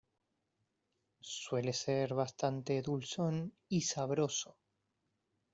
[1.43, 4.57] Suele ser bastante dulzón y sabroso.